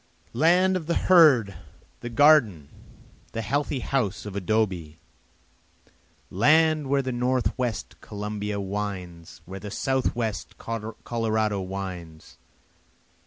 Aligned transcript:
Land 0.33 0.75
of 0.75 0.87
the 0.87 0.95
herd, 0.95 1.53
the 1.99 2.09
garden, 2.09 2.69
the 3.33 3.43
healthy 3.43 3.81
house 3.81 4.25
of 4.25 4.33
adobie! 4.35 4.97
Lands 6.31 6.87
where 6.87 7.03
the 7.03 7.11
north 7.11 7.55
west 7.55 8.01
Columbia 8.01 8.59
winds, 8.59 9.41
and 9.45 9.51
where 9.51 9.59
the 9.59 9.69
south 9.69 10.15
west 10.15 10.57
Colorado 10.57 11.61
winds! 11.61 12.39